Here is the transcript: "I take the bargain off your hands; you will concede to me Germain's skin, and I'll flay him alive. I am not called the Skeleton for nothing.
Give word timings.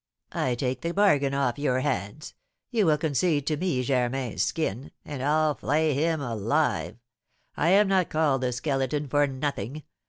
"I 0.33 0.55
take 0.55 0.81
the 0.81 0.93
bargain 0.95 1.35
off 1.35 1.59
your 1.59 1.81
hands; 1.81 2.33
you 2.71 2.87
will 2.87 2.97
concede 2.97 3.45
to 3.45 3.55
me 3.55 3.83
Germain's 3.83 4.41
skin, 4.41 4.89
and 5.05 5.21
I'll 5.21 5.53
flay 5.53 5.93
him 5.93 6.19
alive. 6.21 6.97
I 7.55 7.69
am 7.69 7.87
not 7.87 8.09
called 8.09 8.41
the 8.41 8.51
Skeleton 8.51 9.07
for 9.07 9.27
nothing. 9.27 9.83